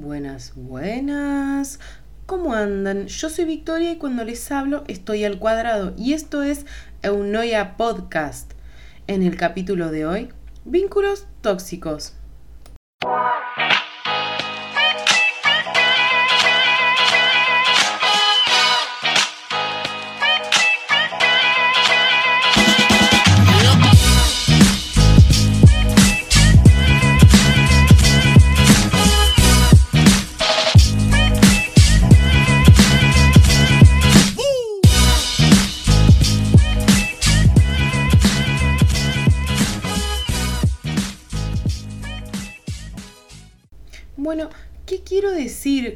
Buenas, 0.00 0.52
buenas. 0.54 1.80
¿Cómo 2.24 2.54
andan? 2.54 3.08
Yo 3.08 3.28
soy 3.30 3.46
Victoria 3.46 3.90
y 3.90 3.96
cuando 3.96 4.22
les 4.22 4.52
hablo 4.52 4.84
estoy 4.86 5.24
al 5.24 5.40
cuadrado 5.40 5.92
y 5.98 6.12
esto 6.12 6.44
es 6.44 6.66
Eunoia 7.02 7.76
Podcast. 7.76 8.52
En 9.08 9.24
el 9.24 9.36
capítulo 9.36 9.90
de 9.90 10.06
hoy, 10.06 10.28
vínculos 10.64 11.26
tóxicos. 11.40 12.17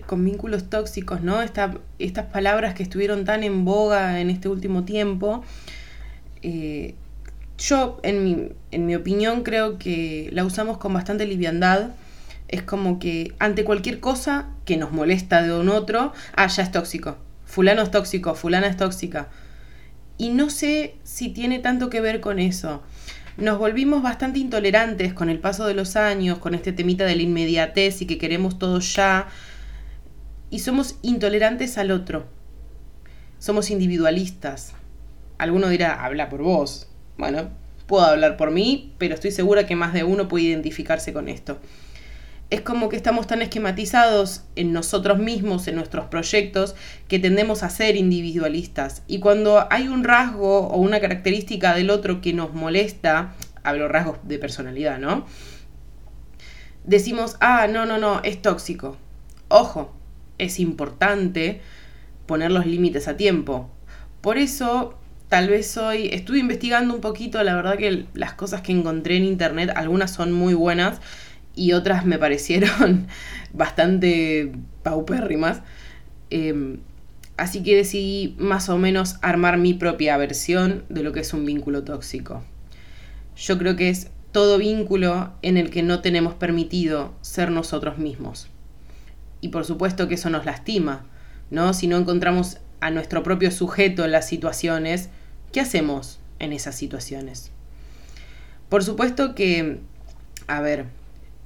Con 0.06 0.24
vínculos 0.24 0.68
tóxicos, 0.70 1.22
no? 1.22 1.40
estas 1.42 2.26
palabras 2.32 2.74
que 2.74 2.82
estuvieron 2.82 3.24
tan 3.24 3.42
en 3.44 3.64
boga 3.64 4.20
en 4.20 4.30
este 4.30 4.48
último 4.48 4.84
tiempo. 4.84 5.44
Eh, 6.42 6.94
yo, 7.58 8.00
en 8.02 8.24
mi, 8.24 8.48
en 8.70 8.86
mi 8.86 8.94
opinión, 8.94 9.42
creo 9.42 9.78
que 9.78 10.28
la 10.32 10.44
usamos 10.44 10.78
con 10.78 10.92
bastante 10.92 11.26
liviandad. 11.26 11.90
Es 12.48 12.62
como 12.62 12.98
que 12.98 13.34
ante 13.38 13.64
cualquier 13.64 14.00
cosa 14.00 14.48
que 14.64 14.76
nos 14.76 14.92
molesta 14.92 15.42
de 15.42 15.52
un 15.52 15.68
otro, 15.68 16.12
ah, 16.34 16.46
ya 16.46 16.62
es 16.62 16.72
tóxico. 16.72 17.16
Fulano 17.44 17.82
es 17.82 17.90
tóxico, 17.90 18.34
fulana 18.34 18.66
es 18.66 18.76
tóxica. 18.76 19.28
Y 20.18 20.30
no 20.30 20.50
sé 20.50 20.96
si 21.04 21.30
tiene 21.30 21.58
tanto 21.58 21.88
que 21.88 22.00
ver 22.00 22.20
con 22.20 22.38
eso 22.38 22.82
nos 23.36 23.58
volvimos 23.58 24.02
bastante 24.02 24.38
intolerantes 24.38 25.14
con 25.14 25.30
el 25.30 25.38
paso 25.38 25.66
de 25.66 25.74
los 25.74 25.96
años, 25.96 26.38
con 26.38 26.54
este 26.54 26.72
temita 26.72 27.04
de 27.04 27.16
la 27.16 27.22
inmediatez 27.22 28.02
y 28.02 28.06
que 28.06 28.18
queremos 28.18 28.58
todo 28.58 28.78
ya. 28.80 29.28
Y 30.52 30.60
somos 30.60 30.98
intolerantes 31.02 31.78
al 31.78 31.90
otro. 31.90 32.26
Somos 33.40 33.70
individualistas. 33.70 34.74
Alguno 35.38 35.68
dirá, 35.68 36.04
habla 36.04 36.28
por 36.28 36.42
vos. 36.42 36.88
Bueno, 37.18 37.50
puedo 37.88 38.04
hablar 38.04 38.36
por 38.36 38.52
mí, 38.52 38.94
pero 38.98 39.14
estoy 39.14 39.32
segura 39.32 39.66
que 39.66 39.74
más 39.74 39.92
de 39.92 40.04
uno 40.04 40.28
puede 40.28 40.44
identificarse 40.44 41.12
con 41.12 41.28
esto 41.28 41.58
es 42.52 42.60
como 42.60 42.90
que 42.90 42.96
estamos 42.96 43.26
tan 43.26 43.40
esquematizados 43.40 44.42
en 44.56 44.74
nosotros 44.74 45.18
mismos, 45.18 45.68
en 45.68 45.74
nuestros 45.76 46.04
proyectos, 46.08 46.74
que 47.08 47.18
tendemos 47.18 47.62
a 47.62 47.70
ser 47.70 47.96
individualistas. 47.96 49.04
Y 49.06 49.20
cuando 49.20 49.66
hay 49.70 49.88
un 49.88 50.04
rasgo 50.04 50.66
o 50.68 50.76
una 50.76 51.00
característica 51.00 51.74
del 51.74 51.88
otro 51.88 52.20
que 52.20 52.34
nos 52.34 52.52
molesta, 52.52 53.32
hablo 53.62 53.88
rasgos 53.88 54.18
de 54.24 54.38
personalidad, 54.38 54.98
¿no? 54.98 55.24
Decimos, 56.84 57.38
ah, 57.40 57.68
no, 57.68 57.86
no, 57.86 57.96
no, 57.96 58.20
es 58.22 58.42
tóxico. 58.42 58.98
Ojo, 59.48 59.94
es 60.42 60.60
importante 60.60 61.60
poner 62.26 62.50
los 62.50 62.66
límites 62.66 63.08
a 63.08 63.16
tiempo. 63.16 63.70
Por 64.20 64.38
eso, 64.38 64.98
tal 65.28 65.48
vez 65.48 65.76
hoy 65.76 66.08
estuve 66.12 66.38
investigando 66.38 66.94
un 66.94 67.00
poquito, 67.00 67.42
la 67.42 67.54
verdad 67.54 67.76
que 67.76 68.06
las 68.14 68.34
cosas 68.34 68.62
que 68.62 68.72
encontré 68.72 69.16
en 69.16 69.24
internet, 69.24 69.70
algunas 69.74 70.12
son 70.12 70.32
muy 70.32 70.54
buenas 70.54 71.00
y 71.54 71.72
otras 71.72 72.04
me 72.06 72.18
parecieron 72.24 73.06
bastante 73.52 74.52
paupérrimas. 74.82 75.62
Em, 76.30 76.78
así 77.36 77.62
que 77.62 77.76
decidí 77.76 78.34
más 78.38 78.68
o 78.68 78.78
menos 78.78 79.16
armar 79.22 79.58
mi 79.58 79.74
propia 79.74 80.16
versión 80.16 80.84
de 80.88 81.02
lo 81.02 81.12
que 81.12 81.20
es 81.20 81.32
un 81.34 81.44
vínculo 81.44 81.84
tóxico. 81.84 82.42
Yo 83.36 83.58
creo 83.58 83.76
que 83.76 83.88
es 83.88 84.10
todo 84.32 84.58
vínculo 84.58 85.32
en 85.42 85.56
el 85.56 85.70
que 85.70 85.82
no 85.82 86.00
tenemos 86.00 86.34
permitido 86.34 87.12
ser 87.20 87.50
nosotros 87.50 87.98
mismos. 87.98 88.48
Y 89.42 89.48
por 89.48 89.66
supuesto 89.66 90.08
que 90.08 90.14
eso 90.14 90.30
nos 90.30 90.46
lastima, 90.46 91.04
¿no? 91.50 91.74
Si 91.74 91.86
no 91.86 91.98
encontramos 91.98 92.56
a 92.80 92.90
nuestro 92.90 93.22
propio 93.22 93.50
sujeto 93.50 94.06
en 94.06 94.12
las 94.12 94.26
situaciones, 94.26 95.10
¿qué 95.52 95.60
hacemos 95.60 96.20
en 96.38 96.54
esas 96.54 96.76
situaciones? 96.76 97.50
Por 98.70 98.84
supuesto 98.84 99.34
que, 99.34 99.80
a 100.46 100.62
ver, 100.62 100.86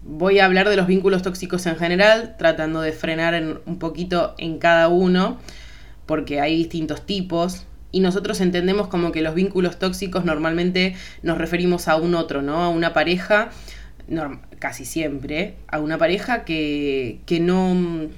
voy 0.05 0.39
a 0.39 0.45
hablar 0.45 0.69
de 0.69 0.77
los 0.77 0.87
vínculos 0.87 1.23
tóxicos 1.23 1.67
en 1.67 1.77
general, 1.77 2.37
tratando 2.39 2.81
de 2.81 2.93
frenar 2.93 3.61
un 3.67 3.79
poquito 3.79 4.35
en 4.39 4.59
cada 4.59 4.89
uno, 4.89 5.39
porque 6.07 6.41
hay 6.41 6.57
distintos 6.57 7.05
tipos. 7.05 7.65
Y 7.93 8.01
nosotros 8.01 8.41
entendemos 8.41 8.89
como 8.89 9.11
que 9.11 9.23
los 9.23 9.35
vínculos 9.35 9.79
tóxicos 9.79 10.25
normalmente 10.25 10.95
nos 11.23 11.39
referimos 11.39 11.89
a 11.89 11.97
un 11.97 12.15
otro, 12.15 12.43
¿no? 12.43 12.63
A 12.63 12.69
una 12.69 12.93
pareja, 12.93 13.51
casi 14.59 14.85
siempre, 14.85 15.57
a 15.69 15.79
una 15.81 15.99
pareja 15.99 16.45
que, 16.45 17.21
que 17.27 17.41
no, 17.41 18.09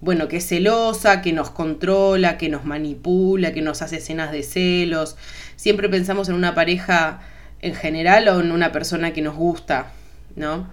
bueno, 0.00 0.28
que 0.28 0.38
es 0.38 0.46
celosa, 0.46 1.22
que 1.22 1.32
nos 1.32 1.50
controla, 1.50 2.38
que 2.38 2.48
nos 2.48 2.64
manipula, 2.64 3.52
que 3.52 3.62
nos 3.62 3.82
hace 3.82 3.96
escenas 3.96 4.32
de 4.32 4.42
celos. 4.42 5.16
Siempre 5.56 5.88
pensamos 5.88 6.28
en 6.28 6.34
una 6.34 6.54
pareja 6.54 7.20
en 7.60 7.74
general 7.74 8.28
o 8.28 8.40
en 8.40 8.52
una 8.52 8.72
persona 8.72 9.12
que 9.12 9.22
nos 9.22 9.36
gusta, 9.36 9.92
¿no? 10.36 10.66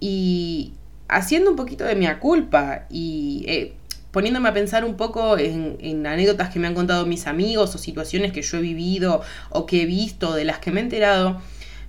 y 0.00 0.72
haciendo 1.08 1.50
un 1.50 1.56
poquito 1.56 1.84
de 1.84 1.94
mi 1.94 2.06
culpa 2.18 2.86
y 2.90 3.44
eh, 3.46 3.74
poniéndome 4.10 4.48
a 4.48 4.54
pensar 4.54 4.84
un 4.84 4.96
poco 4.96 5.38
en, 5.38 6.06
anécdotas 6.06 6.48
que 6.48 6.58
me 6.58 6.66
han 6.66 6.74
contado 6.74 7.06
mis 7.06 7.26
amigos 7.26 7.74
o 7.74 7.78
situaciones 7.78 8.32
que 8.32 8.42
yo 8.42 8.58
he 8.58 8.62
vivido 8.62 9.22
o 9.50 9.66
que 9.66 9.82
he 9.82 9.86
visto, 9.86 10.34
de 10.34 10.44
las 10.44 10.58
que 10.58 10.72
me 10.72 10.80
he 10.80 10.82
enterado, 10.82 11.40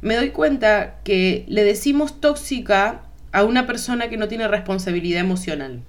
me 0.02 0.16
doy 0.16 0.32
cuenta 0.32 1.00
que 1.04 1.46
le 1.48 1.64
decimos 1.64 2.20
tóxica 2.20 3.04
a 3.32 3.44
una 3.44 3.68
persona 3.68 4.10
que 4.10 4.18
no 4.18 4.28
tiene 4.28 4.48
responsabilidad 4.48 5.22
emocional. 5.22 5.84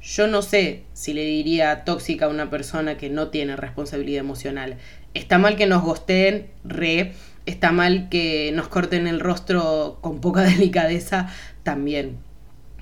Yo 0.00 0.26
no 0.26 0.42
sé 0.42 0.82
si 0.94 1.12
le 1.12 1.24
diría 1.24 1.84
tóxica 1.84 2.24
a 2.24 2.28
una 2.28 2.50
persona 2.50 2.96
que 2.96 3.08
no 3.08 3.28
tiene 3.28 3.54
responsabilidad 3.54 4.20
emocional. 4.20 4.78
Está 5.14 5.38
mal 5.38 5.56
que 5.56 5.66
nos 5.66 5.82
gosteen, 5.82 6.48
re, 6.64 7.12
está 7.46 7.70
mal 7.70 8.08
que 8.08 8.50
nos 8.52 8.68
corten 8.68 9.06
el 9.06 9.20
rostro 9.20 9.98
con 10.00 10.20
poca 10.20 10.40
delicadeza 10.42 11.28
también. 11.62 12.16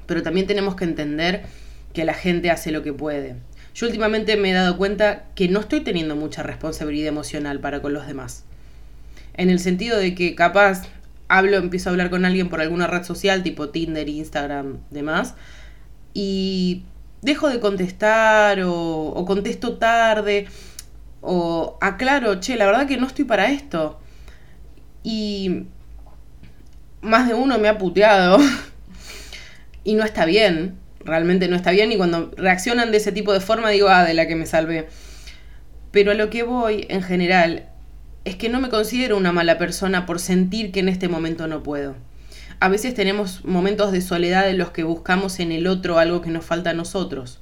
Pero 0.06 0.22
también 0.22 0.46
tenemos 0.46 0.76
que 0.76 0.84
entender 0.84 1.42
que 1.92 2.04
la 2.04 2.14
gente 2.14 2.50
hace 2.50 2.70
lo 2.70 2.82
que 2.82 2.92
puede. 2.92 3.36
Yo 3.74 3.86
últimamente 3.86 4.36
me 4.36 4.50
he 4.50 4.54
dado 4.54 4.76
cuenta 4.76 5.26
que 5.34 5.48
no 5.48 5.60
estoy 5.60 5.80
teniendo 5.80 6.16
mucha 6.16 6.42
responsabilidad 6.42 7.08
emocional 7.08 7.60
para 7.60 7.82
con 7.82 7.92
los 7.92 8.06
demás. 8.06 8.44
En 9.34 9.50
el 9.50 9.58
sentido 9.58 9.98
de 9.98 10.14
que 10.14 10.34
capaz 10.34 10.82
hablo, 11.28 11.56
empiezo 11.56 11.88
a 11.88 11.92
hablar 11.92 12.10
con 12.10 12.24
alguien 12.24 12.48
por 12.48 12.60
alguna 12.60 12.86
red 12.86 13.04
social, 13.04 13.42
tipo 13.42 13.68
Tinder, 13.68 14.08
Instagram, 14.08 14.78
demás, 14.90 15.34
y 16.12 16.82
dejo 17.22 17.48
de 17.48 17.60
contestar 17.60 18.60
o, 18.64 19.24
contesto 19.26 19.78
tarde 19.78 20.46
o 21.20 21.78
aclaro, 21.80 22.40
che, 22.40 22.56
la 22.56 22.66
verdad 22.66 22.86
que 22.86 22.96
no 22.96 23.06
estoy 23.06 23.24
para 23.24 23.50
esto. 23.50 24.00
Y 25.02 25.66
más 27.00 27.28
de 27.28 27.34
uno 27.34 27.58
me 27.58 27.68
ha 27.68 27.78
puteado. 27.78 28.38
y 29.84 29.94
no 29.94 30.04
está 30.04 30.24
bien. 30.24 30.78
Realmente 31.04 31.48
no 31.48 31.56
está 31.56 31.70
bien. 31.70 31.92
Y 31.92 31.96
cuando 31.96 32.32
reaccionan 32.36 32.90
de 32.90 32.98
ese 32.98 33.12
tipo 33.12 33.32
de 33.32 33.40
forma 33.40 33.70
digo, 33.70 33.88
ah, 33.88 34.04
de 34.04 34.14
la 34.14 34.26
que 34.26 34.34
me 34.34 34.46
salvé. 34.46 34.88
Pero 35.90 36.12
a 36.12 36.14
lo 36.14 36.30
que 36.30 36.42
voy 36.42 36.86
en 36.88 37.02
general 37.02 37.69
es 38.24 38.36
que 38.36 38.48
no 38.48 38.60
me 38.60 38.68
considero 38.68 39.16
una 39.16 39.32
mala 39.32 39.58
persona 39.58 40.04
por 40.06 40.18
sentir 40.18 40.72
que 40.72 40.80
en 40.80 40.88
este 40.88 41.08
momento 41.08 41.46
no 41.46 41.62
puedo. 41.62 41.96
A 42.60 42.68
veces 42.68 42.94
tenemos 42.94 43.44
momentos 43.44 43.92
de 43.92 44.02
soledad 44.02 44.48
en 44.50 44.58
los 44.58 44.70
que 44.70 44.84
buscamos 44.84 45.40
en 45.40 45.50
el 45.52 45.66
otro 45.66 45.98
algo 45.98 46.20
que 46.20 46.30
nos 46.30 46.44
falta 46.44 46.70
a 46.70 46.74
nosotros. 46.74 47.40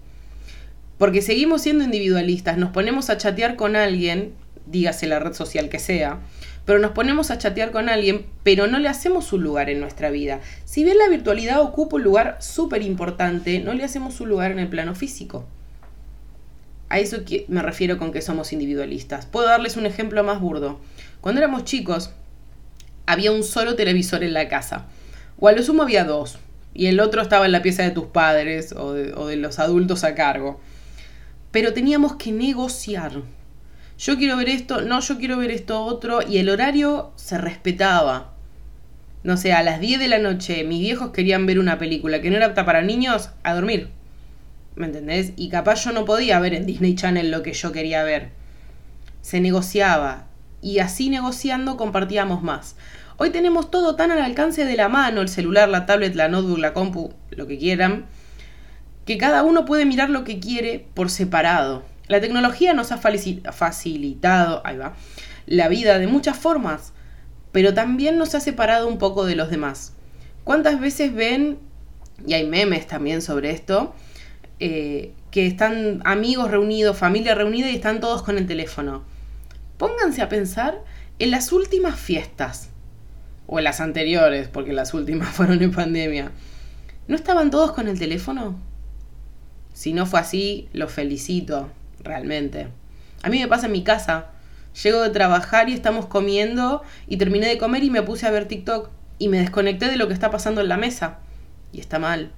Porque 0.97 1.23
seguimos 1.23 1.63
siendo 1.63 1.85
individualistas, 1.85 2.59
nos 2.59 2.71
ponemos 2.71 3.11
a 3.11 3.17
chatear 3.17 3.57
con 3.57 3.75
alguien, 3.75 4.33
dígase 4.67 5.09
la 5.09 5.19
red 5.19 5.33
social 5.33 5.69
que 5.69 5.81
sea, 5.81 6.21
pero 6.65 6.79
nos 6.79 6.93
ponemos 6.93 7.31
a 7.31 7.39
chatear 7.39 7.71
con 7.73 7.89
alguien, 7.89 8.27
pero 8.45 8.67
no 8.67 8.79
le 8.79 8.89
hacemos 8.89 9.33
un 9.33 9.43
lugar 9.43 9.71
en 9.71 9.81
nuestra 9.81 10.11
vida. 10.11 10.41
Si 10.65 10.85
bien 10.85 10.99
la 10.99 11.09
virtualidad 11.09 11.61
ocupa 11.63 11.97
un 11.97 12.05
lugar 12.05 12.37
súper 12.41 12.83
importante, 12.83 13.59
no 13.59 13.73
le 13.75 13.85
hacemos 13.85 14.21
un 14.21 14.29
lugar 14.29 14.53
en 14.53 14.59
el 14.59 14.69
plano 14.69 14.95
físico. 14.95 15.47
A 16.89 16.99
eso 16.99 17.19
me 17.49 17.63
refiero 17.63 17.99
con 17.99 18.13
que 18.13 18.23
somos 18.23 18.53
individualistas. 18.53 19.27
Puedo 19.27 19.47
darles 19.47 19.77
un 19.77 19.87
ejemplo 19.87 20.23
más 20.25 20.41
burdo. 20.41 20.81
Cuando 21.21 21.41
éramos 21.41 21.65
chicos, 21.65 22.11
había 23.07 23.33
un 23.33 23.45
solo 23.45 23.75
televisor 23.77 24.23
en 24.25 24.35
la 24.35 24.49
casa. 24.49 24.87
O 25.39 25.49
a 25.49 25.53
lo 25.53 25.63
sumo 25.63 25.83
había 25.83 26.05
dos. 26.05 26.39
Y 26.75 26.87
el 26.87 27.01
otro 27.01 27.23
estaba 27.23 27.47
en 27.47 27.53
la 27.53 27.63
pieza 27.63 27.83
de 27.83 27.91
tus 27.91 28.07
padres 28.07 28.73
o 28.73 28.93
de, 28.93 29.13
o 29.15 29.27
de 29.27 29.37
los 29.37 29.59
adultos 29.59 30.05
a 30.05 30.15
cargo. 30.15 30.61
Pero 31.51 31.73
teníamos 31.73 32.17
que 32.17 32.33
negociar 32.33 33.23
yo 33.99 34.17
quiero 34.17 34.37
ver 34.37 34.49
esto, 34.49 34.81
no, 34.83 35.01
yo 35.01 35.19
quiero 35.19 35.39
ver 35.39 35.51
esto 35.51 35.83
otro, 35.83 36.21
y 36.23 36.39
el 36.39 36.49
horario 36.49 37.11
se 37.17 37.37
respetaba. 37.37 38.33
no 39.25 39.37
sé, 39.37 39.53
a 39.53 39.65
las 39.65 39.81
10 39.81 39.99
de 39.99 40.07
la 40.07 40.19
noche 40.19 40.63
mis 40.63 40.81
viejos 40.81 41.11
querían 41.11 41.47
ver 41.47 41.59
una 41.59 41.79
película 41.79 42.23
que 42.23 42.31
no 42.31 42.37
era 42.37 42.47
apta 42.47 42.65
para 42.65 42.83
niños, 42.83 43.31
a 43.43 43.55
dormir. 43.55 43.91
¿Me 44.79 44.87
entendés? 44.87 45.33
Y 45.35 45.49
capaz 45.49 45.85
yo 45.85 45.91
no 45.91 46.05
podía 46.05 46.39
ver 46.39 46.55
en 46.55 46.65
Disney 46.65 46.95
Channel 46.95 47.33
lo 47.33 47.43
que 47.43 47.53
yo 47.53 47.73
quería 47.73 48.05
ver. 48.05 48.31
Se 49.23 49.41
negociaba. 49.41 50.29
Y 50.63 50.79
así 50.79 51.11
negociando 51.11 51.77
compartíamos 51.77 52.45
más. 52.45 52.77
Hoy 53.17 53.31
tenemos 53.31 53.73
todo 53.73 53.97
tan 53.97 54.13
al 54.13 54.21
alcance 54.21 54.65
de 54.65 54.77
la 54.77 54.89
mano, 54.89 55.21
el 55.21 55.29
celular, 55.29 55.69
la 55.69 55.85
tablet, 55.85 56.15
la 56.15 56.29
notebook, 56.29 56.59
la 56.59 56.75
compu, 56.75 57.13
lo 57.31 57.49
que 57.49 57.59
quieran, 57.59 58.07
que 59.05 59.19
cada 59.19 59.43
uno 59.43 59.65
puede 59.65 59.85
mirar 59.85 60.11
lo 60.11 60.23
que 60.23 60.39
quiere 60.39 60.87
por 60.95 61.11
separado. 61.11 61.83
La 62.07 62.21
tecnología 62.21 62.73
nos 62.73 62.93
ha 62.93 62.99
facilitado, 62.99 64.63
ahí 64.65 64.77
va, 64.77 64.95
la 65.47 65.67
vida 65.67 65.99
de 65.99 66.07
muchas 66.07 66.37
formas, 66.37 66.93
pero 67.51 67.75
también 67.75 68.17
nos 68.17 68.37
ha 68.37 68.41
separado 68.41 68.87
un 68.87 68.99
poco 68.99 69.27
de 69.27 69.35
los 69.35 69.51
demás. 69.51 69.95
¿Cuántas 70.45 70.79
veces 70.79 71.13
ven, 71.13 71.59
y 72.25 72.35
hay 72.35 72.47
memes 72.47 72.87
también 72.87 73.23
sobre 73.23 73.51
esto, 73.51 73.95
eh, 74.61 75.13
que 75.31 75.47
están 75.47 76.01
amigos 76.05 76.51
reunidos, 76.51 76.97
familia 76.97 77.35
reunida 77.35 77.71
y 77.71 77.77
están 77.77 78.01
todos 78.01 78.23
con 78.23 78.39
el 78.39 78.47
teléfono? 78.47 79.05
Pónganse 79.77 80.23
a 80.23 80.29
pensar 80.29 80.83
en 81.19 81.31
las 81.31 81.53
últimas 81.53 81.99
fiestas 81.99 82.71
o 83.47 83.59
en 83.59 83.65
las 83.65 83.81
anteriores, 83.81 84.49
porque 84.49 84.73
las 84.73 84.95
últimas 84.95 85.29
fueron 85.35 85.63
en 85.63 85.73
pandemia, 85.73 86.33
¿no 87.09 87.17
estaban 87.17 87.51
todos 87.51 87.73
con 87.73 87.89
el 87.89 87.99
teléfono? 87.99 88.59
Si 89.73 89.93
no 89.93 90.07
fue 90.07 90.21
así, 90.21 90.69
los 90.73 90.93
felicito, 90.93 91.71
realmente. 92.03 92.69
A 93.23 93.31
mí 93.31 93.39
me 93.39 93.49
pasa 93.49 93.67
en 93.67 93.73
mi 93.73 93.85
casa. 93.85 94.27
Llego 94.83 95.03
de 95.03 95.11
trabajar 95.11 95.69
y 95.69 95.73
estamos 95.73 96.07
comiendo 96.07 96.83
y 97.07 97.17
terminé 97.17 97.47
de 97.47 97.59
comer 97.59 97.83
y 97.85 97.91
me 97.91 98.03
puse 98.03 98.27
a 98.27 98.31
ver 98.31 98.47
TikTok 98.47 98.91
y 99.19 99.29
me 99.29 99.39
desconecté 99.39 99.89
de 99.89 99.97
lo 99.97 100.09
que 100.09 100.15
está 100.15 100.31
pasando 100.31 100.61
en 100.61 100.69
la 100.69 100.77
mesa. 100.77 101.19
Y 101.73 101.81
está 101.81 101.99
mal. 101.99 102.33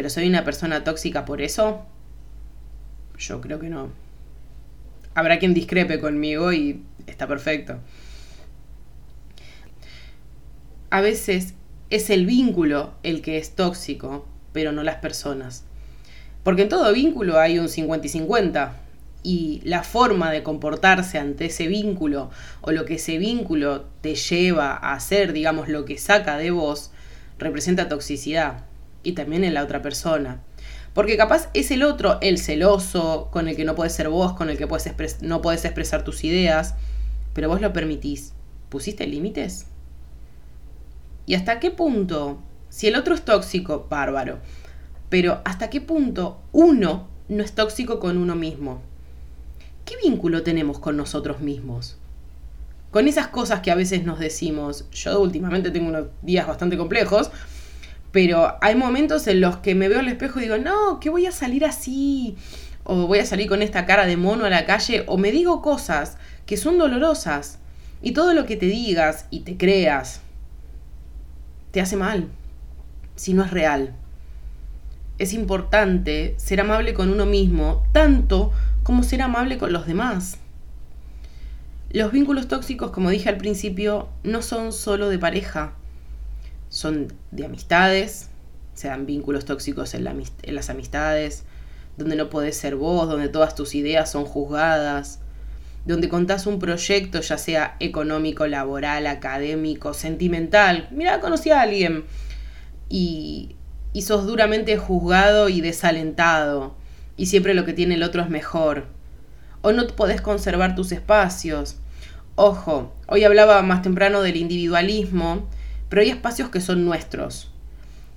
¿Pero 0.00 0.08
soy 0.08 0.26
una 0.28 0.44
persona 0.44 0.82
tóxica 0.82 1.26
por 1.26 1.42
eso? 1.42 1.84
Yo 3.18 3.42
creo 3.42 3.58
que 3.58 3.68
no. 3.68 3.90
Habrá 5.14 5.38
quien 5.38 5.52
discrepe 5.52 6.00
conmigo 6.00 6.54
y 6.54 6.82
está 7.06 7.28
perfecto 7.28 7.80
a 10.90 11.00
veces 11.00 11.54
es 11.88 12.10
el 12.10 12.26
vínculo 12.26 12.94
el 13.02 13.22
que 13.22 13.38
es 13.38 13.54
tóxico, 13.54 14.26
pero 14.52 14.72
no 14.72 14.82
las 14.82 14.96
personas. 14.96 15.64
Porque 16.42 16.62
en 16.62 16.68
todo 16.68 16.92
vínculo 16.92 17.38
hay 17.38 17.58
un 17.58 17.68
50 17.68 18.06
y 18.06 18.10
50. 18.10 18.76
Y 19.22 19.60
la 19.64 19.82
forma 19.82 20.30
de 20.30 20.42
comportarse 20.42 21.18
ante 21.18 21.46
ese 21.46 21.66
vínculo 21.68 22.30
o 22.62 22.72
lo 22.72 22.86
que 22.86 22.94
ese 22.94 23.18
vínculo 23.18 23.84
te 24.00 24.14
lleva 24.14 24.72
a 24.72 24.94
hacer, 24.94 25.32
digamos, 25.32 25.68
lo 25.68 25.84
que 25.84 25.98
saca 25.98 26.38
de 26.38 26.50
vos, 26.50 26.90
representa 27.38 27.88
toxicidad. 27.88 28.64
Y 29.02 29.12
también 29.12 29.44
en 29.44 29.54
la 29.54 29.62
otra 29.62 29.82
persona. 29.82 30.42
Porque 30.92 31.16
capaz 31.16 31.48
es 31.54 31.70
el 31.70 31.82
otro, 31.82 32.18
el 32.20 32.38
celoso, 32.38 33.28
con 33.30 33.48
el 33.48 33.56
que 33.56 33.64
no 33.64 33.74
puedes 33.74 33.92
ser 33.92 34.08
vos, 34.08 34.32
con 34.32 34.50
el 34.50 34.58
que 34.58 34.66
puedes 34.66 35.22
no 35.22 35.40
puedes 35.40 35.64
expresar 35.64 36.04
tus 36.04 36.24
ideas, 36.24 36.74
pero 37.32 37.48
vos 37.48 37.60
lo 37.60 37.72
permitís. 37.72 38.32
¿Pusiste 38.68 39.06
límites? 39.06 39.66
¿Y 41.26 41.34
hasta 41.34 41.60
qué 41.60 41.70
punto? 41.70 42.42
Si 42.68 42.88
el 42.88 42.96
otro 42.96 43.14
es 43.14 43.24
tóxico, 43.24 43.86
bárbaro. 43.88 44.38
Pero 45.08 45.42
¿hasta 45.44 45.70
qué 45.70 45.80
punto 45.80 46.40
uno 46.52 47.08
no 47.28 47.42
es 47.42 47.52
tóxico 47.52 48.00
con 48.00 48.16
uno 48.16 48.34
mismo? 48.34 48.80
¿Qué 49.84 49.96
vínculo 50.02 50.42
tenemos 50.42 50.78
con 50.78 50.96
nosotros 50.96 51.40
mismos? 51.40 51.98
Con 52.90 53.06
esas 53.06 53.28
cosas 53.28 53.60
que 53.60 53.70
a 53.70 53.76
veces 53.76 54.04
nos 54.04 54.18
decimos, 54.18 54.88
yo 54.90 55.20
últimamente 55.20 55.70
tengo 55.70 55.88
unos 55.88 56.06
días 56.22 56.46
bastante 56.46 56.76
complejos, 56.76 57.30
pero 58.12 58.56
hay 58.60 58.74
momentos 58.74 59.26
en 59.26 59.40
los 59.40 59.58
que 59.58 59.74
me 59.74 59.88
veo 59.88 60.00
al 60.00 60.08
espejo 60.08 60.38
y 60.38 60.42
digo, 60.42 60.58
no, 60.58 61.00
que 61.00 61.10
voy 61.10 61.26
a 61.26 61.32
salir 61.32 61.64
así, 61.64 62.36
o 62.84 63.06
voy 63.06 63.20
a 63.20 63.26
salir 63.26 63.48
con 63.48 63.62
esta 63.62 63.86
cara 63.86 64.06
de 64.06 64.16
mono 64.16 64.44
a 64.44 64.50
la 64.50 64.66
calle, 64.66 65.04
o 65.06 65.16
me 65.16 65.32
digo 65.32 65.62
cosas 65.62 66.16
que 66.46 66.56
son 66.56 66.78
dolorosas, 66.78 67.58
y 68.02 68.12
todo 68.12 68.34
lo 68.34 68.46
que 68.46 68.56
te 68.56 68.66
digas 68.66 69.26
y 69.30 69.40
te 69.40 69.56
creas 69.56 70.22
te 71.70 71.80
hace 71.80 71.96
mal, 71.96 72.28
si 73.14 73.34
no 73.34 73.44
es 73.44 73.50
real. 73.50 73.94
Es 75.18 75.32
importante 75.32 76.34
ser 76.36 76.60
amable 76.60 76.94
con 76.94 77.10
uno 77.10 77.26
mismo, 77.26 77.84
tanto 77.92 78.52
como 78.82 79.02
ser 79.02 79.22
amable 79.22 79.58
con 79.58 79.72
los 79.72 79.86
demás. 79.86 80.38
Los 81.92 82.12
vínculos 82.12 82.48
tóxicos, 82.48 82.90
como 82.90 83.10
dije 83.10 83.28
al 83.28 83.36
principio, 83.36 84.08
no 84.24 84.42
son 84.42 84.72
solo 84.72 85.08
de 85.08 85.18
pareja, 85.18 85.74
son 86.70 87.12
de 87.32 87.44
amistades, 87.44 88.30
se 88.74 88.88
dan 88.88 89.04
vínculos 89.04 89.44
tóxicos 89.44 89.92
en, 89.92 90.04
las 90.04 90.70
amistades, 90.70 91.44
donde 91.98 92.16
no 92.16 92.30
podés 92.30 92.56
ser 92.56 92.76
vos, 92.76 93.08
donde 93.08 93.28
todas 93.28 93.54
tus 93.54 93.74
ideas 93.74 94.10
son 94.10 94.24
juzgadas, 94.24 95.18
donde 95.84 96.08
contás 96.08 96.46
un 96.46 96.58
proyecto, 96.58 97.20
ya 97.20 97.36
sea 97.36 97.76
económico, 97.80 98.46
laboral, 98.46 99.06
académico, 99.06 99.92
sentimental. 99.92 100.88
Mira, 100.92 101.20
conocí 101.20 101.50
a 101.50 101.60
alguien 101.60 102.04
y, 102.88 103.56
y 103.92 104.02
sos 104.02 104.26
duramente 104.26 104.78
juzgado 104.78 105.48
y 105.48 105.60
desalentado, 105.60 106.76
y 107.16 107.26
siempre 107.26 107.54
lo 107.54 107.64
que 107.64 107.72
tiene 107.72 107.96
el 107.96 108.02
otro 108.02 108.22
es 108.22 108.30
mejor. 108.30 108.86
O 109.62 109.72
no 109.72 109.86
podés 109.88 110.20
conservar 110.20 110.76
tus 110.76 110.92
espacios. 110.92 111.76
Ojo, 112.36 112.94
hoy 113.08 113.24
hablaba 113.24 113.60
más 113.62 113.82
temprano 113.82 114.22
del 114.22 114.36
individualismo, 114.36 115.48
pero 115.90 116.00
hay 116.00 116.08
espacios 116.08 116.48
que 116.48 116.62
son 116.62 116.86
nuestros. 116.86 117.50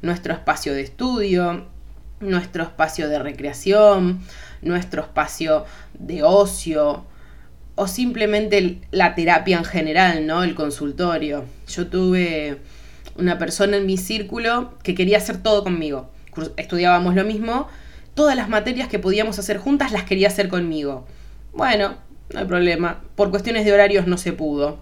Nuestro 0.01 0.33
espacio 0.33 0.73
de 0.73 0.81
estudio, 0.81 1.65
nuestro 2.21 2.63
espacio 2.63 3.09
de 3.09 3.19
recreación, 3.19 4.21
nuestro 4.61 5.01
espacio 5.01 5.65
de 5.93 6.23
ocio, 6.23 7.05
o 7.75 7.87
simplemente 7.87 8.79
la 8.91 9.15
terapia 9.15 9.57
en 9.57 9.65
general, 9.65 10.27
¿no? 10.27 10.43
El 10.43 10.55
consultorio. 10.55 11.45
Yo 11.67 11.87
tuve 11.87 12.59
una 13.17 13.39
persona 13.39 13.77
en 13.77 13.85
mi 13.85 13.97
círculo 13.97 14.75
que 14.83 14.93
quería 14.93 15.17
hacer 15.17 15.41
todo 15.41 15.63
conmigo. 15.63 16.11
Estudiábamos 16.57 17.15
lo 17.15 17.23
mismo, 17.23 17.67
todas 18.13 18.35
las 18.35 18.49
materias 18.49 18.87
que 18.87 18.99
podíamos 18.99 19.39
hacer 19.39 19.57
juntas 19.57 19.91
las 19.91 20.03
quería 20.03 20.27
hacer 20.27 20.47
conmigo. 20.47 21.07
Bueno, 21.53 21.95
no 22.31 22.39
hay 22.39 22.45
problema. 22.45 23.01
Por 23.15 23.31
cuestiones 23.31 23.65
de 23.65 23.73
horarios 23.73 24.05
no 24.05 24.17
se 24.17 24.33
pudo. 24.33 24.79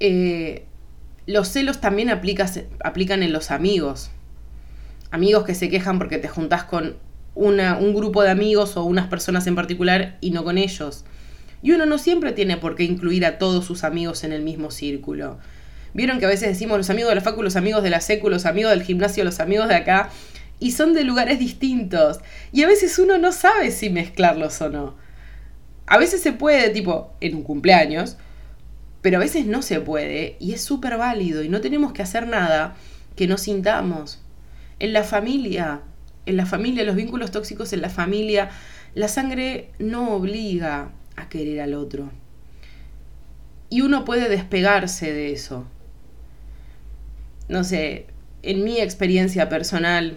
Eh, 0.00 0.66
los 1.26 1.48
celos 1.48 1.80
también 1.80 2.10
aplican 2.10 3.22
en 3.22 3.32
los 3.32 3.50
amigos. 3.50 4.10
Amigos 5.10 5.44
que 5.44 5.54
se 5.54 5.70
quejan 5.70 5.98
porque 5.98 6.18
te 6.18 6.28
juntás 6.28 6.64
con 6.64 6.96
un 7.34 7.94
grupo 7.94 8.22
de 8.22 8.30
amigos 8.30 8.76
o 8.76 8.84
unas 8.84 9.08
personas 9.08 9.46
en 9.46 9.54
particular 9.54 10.18
y 10.20 10.30
no 10.30 10.44
con 10.44 10.58
ellos. 10.58 11.04
Y 11.62 11.72
uno 11.72 11.86
no 11.86 11.98
siempre 11.98 12.32
tiene 12.32 12.58
por 12.58 12.76
qué 12.76 12.84
incluir 12.84 13.24
a 13.24 13.38
todos 13.38 13.64
sus 13.64 13.84
amigos 13.84 14.22
en 14.22 14.32
el 14.32 14.42
mismo 14.42 14.70
círculo. 14.70 15.38
Vieron 15.94 16.18
que 16.18 16.26
a 16.26 16.28
veces 16.28 16.48
decimos 16.48 16.76
los 16.76 16.90
amigos 16.90 17.10
de 17.10 17.14
la 17.14 17.20
facu, 17.20 17.42
los 17.42 17.56
amigos 17.56 17.82
de 17.82 17.90
la 17.90 18.00
secu, 18.00 18.28
los 18.28 18.44
amigos 18.44 18.72
del 18.72 18.82
gimnasio, 18.82 19.24
los 19.24 19.40
amigos 19.40 19.68
de 19.68 19.76
acá, 19.76 20.10
y 20.58 20.72
son 20.72 20.92
de 20.92 21.04
lugares 21.04 21.38
distintos. 21.38 22.18
Y 22.52 22.64
a 22.64 22.66
veces 22.66 22.98
uno 22.98 23.16
no 23.16 23.32
sabe 23.32 23.70
si 23.70 23.88
mezclarlos 23.90 24.60
o 24.60 24.68
no. 24.68 24.96
A 25.86 25.96
veces 25.96 26.20
se 26.20 26.32
puede, 26.32 26.70
tipo, 26.70 27.14
en 27.20 27.36
un 27.36 27.42
cumpleaños, 27.42 28.16
pero 29.04 29.18
a 29.18 29.20
veces 29.20 29.44
no 29.44 29.60
se 29.60 29.82
puede, 29.82 30.38
y 30.40 30.54
es 30.54 30.64
súper 30.64 30.96
válido, 30.96 31.42
y 31.42 31.50
no 31.50 31.60
tenemos 31.60 31.92
que 31.92 32.00
hacer 32.00 32.26
nada 32.26 32.74
que 33.16 33.26
no 33.26 33.36
sintamos. 33.36 34.22
En 34.78 34.94
la 34.94 35.04
familia, 35.04 35.82
en 36.24 36.38
la 36.38 36.46
familia, 36.46 36.84
los 36.84 36.96
vínculos 36.96 37.30
tóxicos 37.30 37.74
en 37.74 37.82
la 37.82 37.90
familia, 37.90 38.48
la 38.94 39.08
sangre 39.08 39.68
no 39.78 40.14
obliga 40.14 40.92
a 41.16 41.28
querer 41.28 41.60
al 41.60 41.74
otro. 41.74 42.12
Y 43.68 43.82
uno 43.82 44.06
puede 44.06 44.30
despegarse 44.30 45.12
de 45.12 45.32
eso. 45.32 45.66
No 47.50 47.62
sé, 47.62 48.06
en 48.42 48.64
mi 48.64 48.80
experiencia 48.80 49.50
personal, 49.50 50.16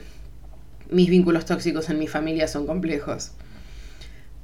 mis 0.90 1.10
vínculos 1.10 1.44
tóxicos 1.44 1.90
en 1.90 2.00
mi 2.00 2.08
familia 2.08 2.48
son 2.48 2.66
complejos. 2.66 3.34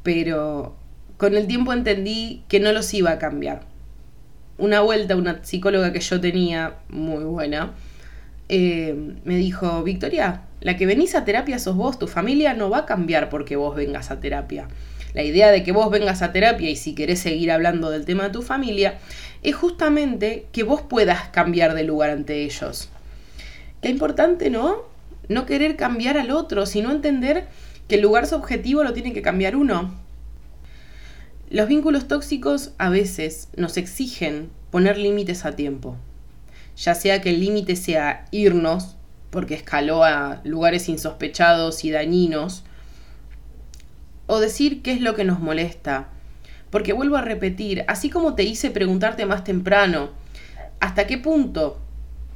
Pero 0.04 0.76
con 1.16 1.34
el 1.38 1.48
tiempo 1.48 1.72
entendí 1.72 2.44
que 2.50 2.60
no 2.60 2.74
los 2.74 2.94
iba 2.94 3.12
a 3.12 3.20
cambiar. 3.20 3.72
Una 4.64 4.80
vuelta, 4.80 5.18
una 5.18 5.44
psicóloga 5.44 5.92
que 5.92 6.00
yo 6.00 6.22
tenía, 6.22 6.76
muy 6.88 7.26
buena, 7.26 7.74
eh, 8.48 8.96
me 9.26 9.36
dijo, 9.36 9.84
Victoria, 9.84 10.44
la 10.62 10.78
que 10.78 10.86
venís 10.86 11.16
a 11.16 11.26
terapia 11.26 11.60
sos 11.60 11.76
vos, 11.76 12.00
tu 12.00 12.08
familia 12.08 12.54
no 12.54 12.70
va 12.70 12.78
a 12.78 12.86
cambiar 12.86 13.28
porque 13.28 13.58
vos 13.58 13.76
vengas 13.76 14.10
a 14.10 14.22
terapia. 14.22 14.70
La 15.14 15.22
idea 15.22 15.52
de 15.52 15.64
que 15.64 15.74
vos 15.74 15.92
vengas 15.92 16.22
a 16.22 16.32
terapia 16.32 16.70
y 16.70 16.78
si 16.78 16.96
querés 16.96 17.20
seguir 17.20 17.52
hablando 17.52 17.90
del 17.90 18.06
tema 18.06 18.24
de 18.24 18.30
tu 18.30 18.42
familia, 18.42 19.00
es 19.42 19.54
justamente 19.54 20.46
que 20.54 20.64
vos 20.64 20.82
puedas 20.82 21.28
cambiar 21.28 21.74
de 21.74 21.84
lugar 21.84 22.12
ante 22.12 22.46
ellos. 22.46 22.88
Qué 23.82 23.90
importante, 23.90 24.50
¿no? 24.50 24.78
No 25.28 25.46
querer 25.46 25.76
cambiar 25.76 26.18
al 26.18 26.32
otro, 26.32 26.66
sino 26.68 26.90
entender 26.90 27.48
que 27.90 27.96
el 27.96 28.02
lugar 28.02 28.28
subjetivo 28.28 28.86
lo 28.86 28.94
tiene 28.94 29.12
que 29.12 29.22
cambiar 29.22 29.58
uno. 29.58 30.03
Los 31.54 31.68
vínculos 31.68 32.08
tóxicos 32.08 32.72
a 32.80 32.90
veces 32.90 33.48
nos 33.56 33.78
exigen 33.78 34.50
poner 34.72 34.98
límites 34.98 35.46
a 35.46 35.56
tiempo. 35.56 35.98
ya 36.76 36.96
sea 36.96 37.22
que 37.22 37.30
el 37.30 37.42
límite 37.42 37.76
sea 37.76 38.26
irnos, 38.32 38.96
porque 39.30 39.54
escaló 39.54 40.04
a 40.04 40.42
lugares 40.46 40.90
insospechados 40.90 41.86
y 41.86 41.92
dañinos, 41.92 42.64
o 44.26 44.40
decir 44.40 44.82
qué 44.82 44.94
es 44.94 45.02
lo 45.02 45.14
que 45.14 45.26
nos 45.26 45.42
molesta. 45.42 46.10
Porque 46.72 46.92
vuelvo 46.92 47.18
a 47.18 47.22
repetir, 47.22 47.86
así 47.88 48.10
como 48.10 48.34
te 48.34 48.42
hice 48.42 48.72
preguntarte 48.72 49.28
más 49.28 49.44
temprano, 49.44 50.10
¿hasta 50.80 51.06
qué 51.06 51.20
punto 51.20 51.78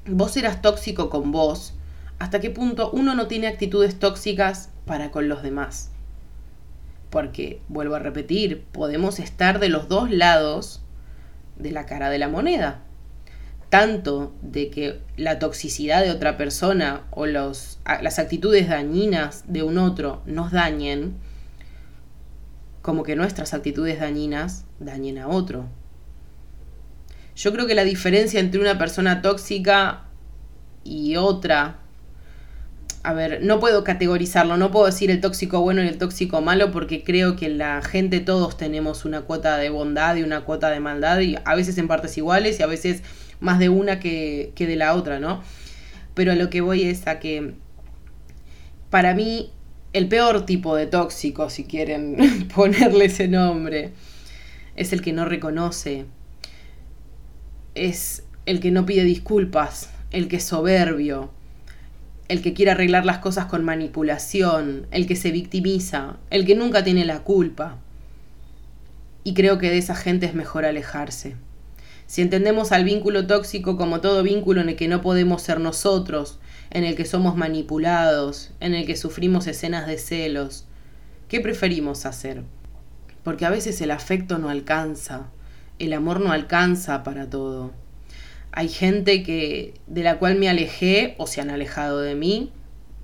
vos 0.06 0.38
eras 0.38 0.62
tóxico 0.62 1.10
con 1.10 1.32
vos? 1.32 1.74
¿Hasta 2.20 2.40
qué 2.40 2.52
punto 2.52 2.92
uno 2.92 3.16
no 3.16 3.26
tiene 3.26 3.48
actitudes 3.48 3.98
tóxicas 3.98 4.70
para 4.86 5.10
con 5.10 5.28
los 5.28 5.42
demás? 5.42 5.90
Porque, 7.10 7.62
vuelvo 7.68 7.96
a 7.96 8.00
repetir, 8.00 8.66
podemos 8.72 9.20
estar 9.20 9.60
de 9.60 9.70
los 9.70 9.88
dos 9.88 10.12
lados 10.12 10.82
de 11.56 11.72
la 11.72 11.86
cara 11.86 12.10
de 12.10 12.20
la 12.20 12.28
moneda. 12.28 12.84
Tanto 13.70 14.34
de 14.42 14.70
que 14.70 15.02
la 15.18 15.40
toxicidad 15.40 16.04
de 16.04 16.12
otra 16.12 16.38
persona 16.38 17.04
o 17.12 17.26
los, 17.26 17.80
las 18.02 18.20
actitudes 18.20 18.70
dañinas 18.70 19.44
de 19.48 19.64
un 19.64 19.78
otro 19.78 20.22
nos 20.26 20.52
dañen, 20.52 21.18
como 22.82 23.04
que 23.04 23.16
nuestras 23.16 23.54
actitudes 23.54 24.00
dañinas 24.00 24.66
dañen 24.80 25.18
a 25.18 25.28
otro. 25.28 25.68
Yo 27.36 27.52
creo 27.52 27.68
que 27.68 27.76
la 27.76 27.84
diferencia 27.84 28.40
entre 28.40 28.62
una 28.62 28.78
persona 28.78 29.22
tóxica 29.22 30.06
y 30.84 31.18
otra 31.18 31.82
a 33.08 33.14
ver, 33.14 33.42
no 33.42 33.62
puedo 33.62 33.86
categorizarlo, 33.86 34.58
no 34.58 34.70
puedo 34.70 34.86
decir 34.86 35.10
el 35.12 35.22
tóxico 35.22 35.62
bueno 35.62 35.82
y 35.82 35.88
el 35.88 35.98
tóxico 35.98 36.42
malo 36.42 36.72
porque 36.72 37.06
creo 37.06 37.38
que 37.38 37.48
la 37.48 37.82
gente 37.82 38.20
todos 38.20 38.58
tenemos 38.58 39.06
una 39.06 39.22
cuota 39.22 39.56
de 39.56 39.70
bondad 39.70 40.18
y 40.18 40.24
una 40.24 40.42
cuota 40.42 40.70
de 40.70 40.82
maldad 40.82 41.22
y 41.22 41.38
a 41.46 41.56
veces 41.56 41.78
en 41.78 41.88
partes 41.88 42.18
iguales 42.18 42.60
y 42.60 42.64
a 42.64 42.68
veces 42.68 43.04
más 43.40 43.60
de 43.60 43.70
una 43.70 44.02
que, 44.02 44.52
que 44.56 44.68
de 44.68 44.76
la 44.76 44.94
otra, 44.94 45.22
¿no? 45.22 45.42
Pero 46.16 46.34
a 46.34 46.36
lo 46.36 46.50
que 46.50 46.60
voy 46.60 46.84
es 46.84 47.08
a 47.08 47.18
que 47.20 47.54
para 48.90 49.14
mí 49.14 49.54
el 49.94 50.10
peor 50.10 50.46
tipo 50.46 50.76
de 50.76 50.86
tóxico, 50.86 51.50
si 51.50 51.64
quieren 51.64 52.50
ponerle 52.54 53.06
ese 53.06 53.30
nombre, 53.30 53.94
es 54.76 54.92
el 54.92 55.02
que 55.02 55.14
no 55.14 55.24
reconoce, 55.24 56.04
es 57.74 58.24
el 58.46 58.60
que 58.60 58.72
no 58.72 58.86
pide 58.86 59.06
disculpas, 59.06 59.92
el 60.12 60.28
que 60.28 60.36
es 60.36 60.44
soberbio, 60.44 61.37
el 62.28 62.42
que 62.42 62.54
quiere 62.54 62.72
arreglar 62.72 63.06
las 63.06 63.20
cosas 63.20 63.46
con 63.46 63.64
manipulación, 63.64 64.88
el 64.92 65.08
que 65.08 65.16
se 65.16 65.32
victimiza, 65.32 66.18
el 66.30 66.46
que 66.46 66.56
nunca 66.56 66.84
tiene 66.84 67.06
la 67.06 67.24
culpa. 67.24 67.78
Y 69.24 69.34
creo 69.34 69.58
que 69.58 69.70
de 69.70 69.78
esa 69.78 69.96
gente 69.96 70.26
es 70.26 70.34
mejor 70.34 70.66
alejarse. 70.66 71.36
Si 72.06 72.22
entendemos 72.22 72.72
al 72.72 72.84
vínculo 72.84 73.28
tóxico 73.28 73.78
como 73.78 74.02
todo 74.02 74.24
vínculo 74.24 74.62
en 74.62 74.70
el 74.70 74.76
que 74.76 74.88
no 74.88 75.02
podemos 75.02 75.42
ser 75.42 75.60
nosotros, 75.60 76.40
en 76.70 76.84
el 76.84 76.96
que 76.96 77.06
somos 77.06 77.36
manipulados, 77.36 78.52
en 78.60 78.74
el 78.74 78.86
que 78.86 78.96
sufrimos 78.96 79.48
escenas 79.48 79.88
de 79.88 79.98
celos, 79.98 80.66
¿qué 81.28 81.42
preferimos 81.42 82.06
hacer? 82.06 82.44
Porque 83.24 83.46
a 83.46 83.50
veces 83.50 83.82
el 83.82 83.92
afecto 83.92 84.38
no 84.38 84.50
alcanza, 84.50 85.28
el 85.80 85.94
amor 85.94 86.22
no 86.22 86.32
alcanza 86.32 87.04
para 87.04 87.30
todo 87.30 87.74
hay 88.52 88.70
gente 88.70 89.24
que 89.24 89.74
de 89.88 90.04
la 90.04 90.18
cual 90.18 90.36
me 90.36 90.50
alejé 90.50 91.16
o 91.18 91.28
se 91.28 91.42
han 91.42 91.50
alejado 91.50 92.02
de 92.02 92.16
mí, 92.16 92.52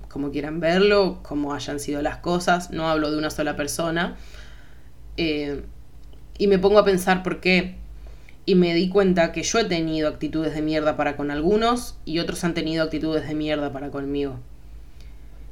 como 0.08 0.30
quieran 0.30 0.60
verlo, 0.60 1.20
como 1.22 1.54
hayan 1.54 1.80
sido 1.80 2.02
las 2.02 2.18
cosas, 2.18 2.70
no 2.70 2.88
hablo 2.88 3.10
de 3.10 3.18
una 3.18 3.30
sola 3.30 3.56
persona. 3.56 4.16
Eh, 5.16 5.62
y 6.38 6.46
me 6.46 6.58
pongo 6.58 6.78
a 6.78 6.84
pensar 6.84 7.22
por 7.22 7.40
qué. 7.40 7.76
Y 8.46 8.56
me 8.56 8.74
di 8.74 8.88
cuenta 8.88 9.32
que 9.32 9.42
yo 9.42 9.58
he 9.58 9.64
tenido 9.64 10.08
actitudes 10.08 10.54
de 10.54 10.62
mierda 10.62 10.96
para 10.96 11.16
con 11.16 11.30
algunos 11.30 11.96
y 12.04 12.18
otros 12.18 12.44
han 12.44 12.54
tenido 12.54 12.84
actitudes 12.84 13.26
de 13.26 13.34
mierda 13.34 13.72
para 13.72 13.90
conmigo. 13.90 14.38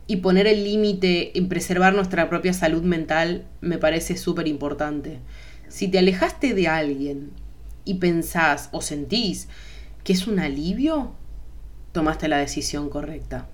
Y 0.07 0.17
poner 0.17 0.47
el 0.47 0.65
límite 0.65 1.39
en 1.39 1.49
preservar 1.49 1.95
nuestra 1.95 2.29
propia 2.29 2.53
salud 2.53 2.83
mental 2.83 3.47
me 3.61 3.79
parece 3.79 4.17
súper 4.17 4.47
importante. 4.47 5.21
Si 5.69 5.89
te 5.89 5.99
alejaste 5.99 6.55
de 6.55 6.69
alguien 6.69 7.31
y 7.85 7.95
pensás 7.95 8.69
o 8.73 8.83
sentís 8.83 9.49
que 10.05 10.13
es 10.13 10.27
un 10.27 10.41
alivio, 10.41 11.13
tomaste 11.93 12.29
la 12.29 12.39
decisión 12.39 12.89
correcta. 12.89 13.47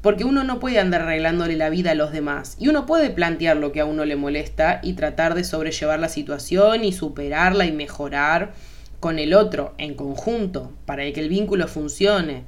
Porque 0.00 0.24
uno 0.24 0.42
no 0.42 0.58
puede 0.58 0.80
andar 0.80 1.02
arreglándole 1.02 1.56
la 1.56 1.70
vida 1.70 1.92
a 1.92 1.94
los 1.94 2.10
demás. 2.10 2.56
Y 2.58 2.68
uno 2.68 2.86
puede 2.86 3.10
plantear 3.10 3.56
lo 3.56 3.70
que 3.70 3.80
a 3.80 3.84
uno 3.84 4.04
le 4.04 4.16
molesta 4.16 4.80
y 4.82 4.94
tratar 4.94 5.34
de 5.34 5.44
sobrellevar 5.44 6.00
la 6.00 6.08
situación 6.08 6.84
y 6.84 6.92
superarla 6.92 7.66
y 7.66 7.72
mejorar 7.72 8.52
con 8.98 9.20
el 9.20 9.32
otro 9.34 9.74
en 9.78 9.94
conjunto 9.94 10.72
para 10.86 11.10
que 11.12 11.20
el 11.20 11.28
vínculo 11.28 11.68
funcione. 11.68 12.44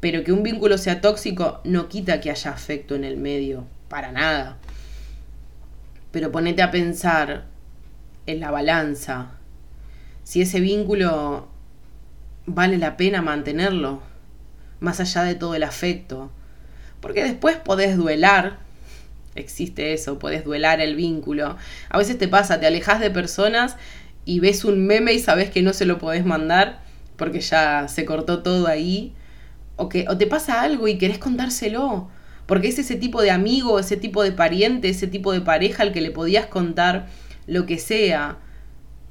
Pero 0.00 0.24
que 0.24 0.32
un 0.32 0.42
vínculo 0.42 0.78
sea 0.78 1.00
tóxico 1.00 1.60
no 1.62 1.88
quita 1.88 2.20
que 2.20 2.30
haya 2.30 2.50
afecto 2.50 2.96
en 2.96 3.04
el 3.04 3.16
medio, 3.16 3.64
para 3.88 4.10
nada. 4.10 4.56
Pero 6.10 6.32
ponete 6.32 6.62
a 6.62 6.72
pensar 6.72 7.44
en 8.26 8.40
la 8.40 8.50
balanza. 8.50 9.32
Si 10.24 10.40
ese 10.42 10.58
vínculo 10.58 11.48
vale 12.46 12.78
la 12.78 12.96
pena 12.96 13.22
mantenerlo, 13.22 14.00
más 14.80 15.00
allá 15.00 15.22
de 15.24 15.34
todo 15.34 15.54
el 15.54 15.62
afecto. 15.62 16.30
Porque 17.00 17.22
después 17.22 17.56
podés 17.56 17.96
duelar, 17.96 18.58
existe 19.34 19.92
eso, 19.92 20.18
podés 20.18 20.44
duelar 20.44 20.80
el 20.80 20.96
vínculo. 20.96 21.56
A 21.88 21.98
veces 21.98 22.18
te 22.18 22.28
pasa, 22.28 22.58
te 22.60 22.66
alejas 22.66 23.00
de 23.00 23.10
personas 23.10 23.76
y 24.24 24.40
ves 24.40 24.64
un 24.64 24.86
meme 24.86 25.12
y 25.12 25.18
sabes 25.18 25.50
que 25.50 25.62
no 25.62 25.72
se 25.72 25.86
lo 25.86 25.98
podés 25.98 26.24
mandar 26.24 26.80
porque 27.16 27.40
ya 27.40 27.88
se 27.88 28.04
cortó 28.04 28.42
todo 28.42 28.66
ahí. 28.66 29.12
O, 29.76 29.88
que, 29.88 30.06
o 30.08 30.16
te 30.16 30.26
pasa 30.26 30.62
algo 30.62 30.88
y 30.88 30.98
querés 30.98 31.18
contárselo. 31.18 32.08
Porque 32.46 32.68
es 32.68 32.78
ese 32.78 32.96
tipo 32.96 33.22
de 33.22 33.30
amigo, 33.30 33.78
ese 33.78 33.96
tipo 33.96 34.22
de 34.22 34.32
pariente, 34.32 34.88
ese 34.88 35.06
tipo 35.06 35.32
de 35.32 35.40
pareja 35.40 35.82
al 35.82 35.92
que 35.92 36.00
le 36.00 36.12
podías 36.12 36.46
contar 36.46 37.08
lo 37.46 37.66
que 37.66 37.78
sea. 37.78 38.38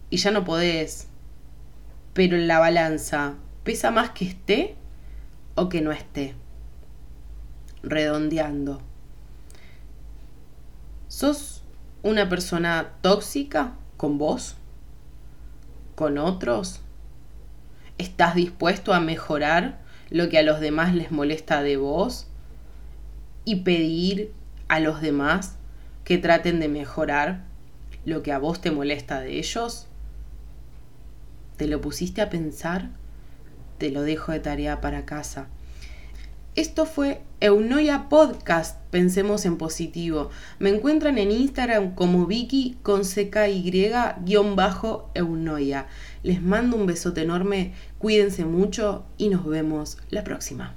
Y 0.09 0.17
ya 0.17 0.31
no 0.31 0.45
podés 0.45 1.09
pero 2.15 2.37
en 2.37 2.47
la 2.47 2.59
balanza, 2.59 3.35
¿pesa 3.65 3.91
más 3.91 4.11
que 4.11 4.23
esté 4.23 4.75
o 5.53 5.67
que 5.67 5.81
no 5.81 5.91
esté? 5.91 6.33
Redondeando. 7.83 8.81
¿Sos 11.09 11.61
una 12.03 12.29
persona 12.29 12.93
tóxica 13.01 13.73
con 13.97 14.17
vos? 14.17 14.55
¿Con 15.95 16.17
otros? 16.17 16.79
¿Estás 17.97 18.33
dispuesto 18.33 18.93
a 18.93 19.01
mejorar 19.01 19.81
lo 20.09 20.29
que 20.29 20.39
a 20.39 20.43
los 20.43 20.61
demás 20.61 20.95
les 20.95 21.11
molesta 21.11 21.63
de 21.63 21.75
vos? 21.75 22.27
Y 23.43 23.57
pedir 23.57 24.31
a 24.69 24.79
los 24.79 25.01
demás 25.01 25.57
que 26.05 26.17
traten 26.17 26.61
de 26.61 26.69
mejorar 26.69 27.43
lo 28.05 28.23
que 28.23 28.31
a 28.31 28.39
vos 28.39 28.61
te 28.61 28.71
molesta 28.71 29.19
de 29.19 29.37
ellos? 29.37 29.89
¿Te 31.57 31.67
lo 31.67 31.79
pusiste 31.79 32.21
a 32.21 32.29
pensar? 32.29 32.89
Te 33.77 33.89
lo 33.91 34.01
dejo 34.01 34.31
de 34.31 34.39
tarea 34.39 34.81
para 34.81 35.05
casa. 35.05 35.47
Esto 36.55 36.85
fue 36.85 37.21
Eunoia 37.41 38.07
Podcast, 38.07 38.79
pensemos 38.89 39.45
en 39.45 39.57
positivo. 39.57 40.29
Me 40.57 40.69
encuentran 40.69 41.17
en 41.17 41.31
Instagram 41.31 41.95
como 41.95 42.27
Vicky 42.27 42.77
con 42.81 43.01
CKY-Eunoia. 43.01 43.47
Les 46.23 46.41
mando 46.41 46.77
un 46.77 46.85
besote 46.85 47.23
enorme, 47.23 47.73
cuídense 47.97 48.45
mucho 48.45 49.05
y 49.17 49.27
nos 49.29 49.45
vemos 49.45 49.97
la 50.11 50.23
próxima. 50.23 50.75